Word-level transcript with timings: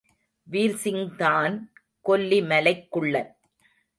வீர்சிங்தான் 0.51 1.55
கொல்லி 2.01 2.41
மலைக்குள்ளன். 2.41 3.31